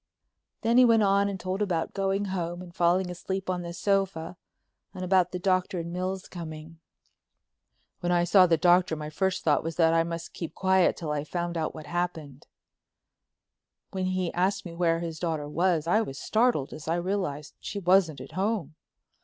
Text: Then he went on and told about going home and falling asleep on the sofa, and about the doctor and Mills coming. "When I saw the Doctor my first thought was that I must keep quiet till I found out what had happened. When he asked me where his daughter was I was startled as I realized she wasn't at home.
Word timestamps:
Then 0.61 0.79
he 0.79 0.83
went 0.83 1.03
on 1.03 1.29
and 1.29 1.39
told 1.39 1.61
about 1.61 1.93
going 1.93 2.25
home 2.33 2.63
and 2.63 2.73
falling 2.73 3.11
asleep 3.11 3.51
on 3.51 3.61
the 3.61 3.71
sofa, 3.71 4.35
and 4.95 5.05
about 5.05 5.31
the 5.31 5.37
doctor 5.37 5.77
and 5.77 5.93
Mills 5.93 6.27
coming. 6.27 6.79
"When 7.99 8.11
I 8.11 8.23
saw 8.23 8.47
the 8.47 8.57
Doctor 8.57 8.95
my 8.95 9.11
first 9.11 9.43
thought 9.43 9.61
was 9.63 9.75
that 9.75 9.93
I 9.93 10.01
must 10.03 10.33
keep 10.33 10.55
quiet 10.55 10.97
till 10.97 11.11
I 11.11 11.23
found 11.23 11.55
out 11.55 11.75
what 11.75 11.85
had 11.85 11.91
happened. 11.91 12.47
When 13.91 14.05
he 14.07 14.33
asked 14.33 14.65
me 14.65 14.73
where 14.73 15.01
his 15.01 15.19
daughter 15.19 15.47
was 15.47 15.85
I 15.85 16.01
was 16.01 16.17
startled 16.19 16.73
as 16.73 16.87
I 16.87 16.95
realized 16.95 17.53
she 17.59 17.77
wasn't 17.77 18.19
at 18.21 18.31
home. 18.31 18.73